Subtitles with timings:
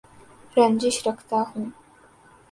[0.55, 1.65] رنجش رکھتا ہوں